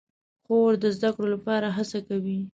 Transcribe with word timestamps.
خور 0.43 0.71
د 0.83 0.85
زده 0.95 1.09
کړو 1.15 1.27
لپاره 1.35 1.67
هڅه 1.77 1.99
کوي. 2.07 2.39